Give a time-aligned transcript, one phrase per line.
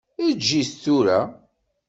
[0.27, 1.19] Eg-it tura.